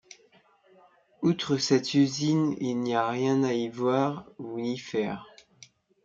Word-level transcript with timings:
Outre 1.21 1.57
cette 1.57 1.93
usine, 1.93 2.55
il 2.59 2.73
n'il 2.79 2.93
y 2.93 2.95
a 2.95 3.07
rien 3.07 3.43
à 3.43 3.53
y 3.53 3.69
voir, 3.69 4.25
ou 4.39 4.57
y 4.57 4.75
faire. 4.79 5.27